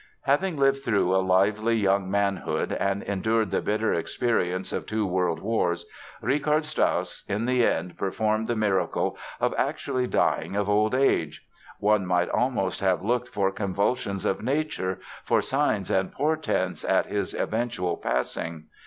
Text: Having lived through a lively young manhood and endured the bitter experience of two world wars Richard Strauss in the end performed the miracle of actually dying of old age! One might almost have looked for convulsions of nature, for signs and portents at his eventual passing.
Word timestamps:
Having 0.23 0.57
lived 0.57 0.81
through 0.83 1.15
a 1.15 1.21
lively 1.21 1.75
young 1.75 2.09
manhood 2.09 2.73
and 2.73 3.03
endured 3.03 3.51
the 3.51 3.61
bitter 3.61 3.93
experience 3.93 4.73
of 4.73 4.87
two 4.87 5.05
world 5.05 5.39
wars 5.41 5.85
Richard 6.23 6.65
Strauss 6.65 7.23
in 7.29 7.45
the 7.45 7.63
end 7.63 7.99
performed 7.99 8.47
the 8.47 8.55
miracle 8.55 9.15
of 9.39 9.53
actually 9.59 10.07
dying 10.07 10.55
of 10.55 10.67
old 10.67 10.95
age! 10.95 11.45
One 11.79 12.07
might 12.07 12.29
almost 12.29 12.79
have 12.81 13.05
looked 13.05 13.29
for 13.29 13.51
convulsions 13.51 14.25
of 14.25 14.41
nature, 14.41 14.99
for 15.23 15.39
signs 15.39 15.91
and 15.91 16.11
portents 16.11 16.83
at 16.83 17.05
his 17.05 17.35
eventual 17.35 17.95
passing. 17.95 18.63